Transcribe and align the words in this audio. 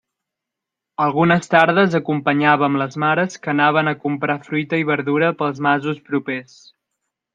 Algunes 1.03 1.49
tardes 1.51 1.97
acompanyàvem 1.99 2.79
les 2.83 2.97
mares 3.03 3.37
que 3.43 3.51
anaven 3.53 3.91
a 3.91 3.93
comprar 4.07 4.37
fruita 4.49 4.81
i 4.85 4.89
verdura 4.93 5.31
pels 5.43 5.63
masos 5.67 6.01
propers. 6.09 6.57